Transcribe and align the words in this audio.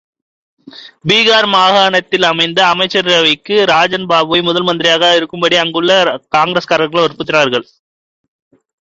பீகார் 1.09 1.47
மாகாணத்தில் 1.47 2.25
அமைந்த 2.29 2.59
அமைச்சரவைக்கு 2.65 3.57
ராஜன் 3.65 4.07
பாபுவை 4.09 4.39
முதல் 4.43 4.63
மந்திரியாக 4.63 5.11
இருக்கும்படி 5.15 5.55
அங்குள்ள 5.55 5.99
காங்கிரஸ்காரர்கள் 6.37 7.03
வற்புறுத்தினார்கள். 7.05 7.67